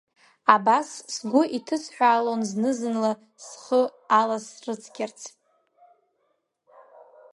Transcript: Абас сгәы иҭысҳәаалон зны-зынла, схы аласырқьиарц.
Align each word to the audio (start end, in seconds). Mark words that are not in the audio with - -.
Абас 0.55 0.89
сгәы 1.13 1.41
иҭысҳәаалон 1.57 2.41
зны-зынла, 2.49 3.11
схы 3.45 3.81
аласырқьиарц. 4.19 5.21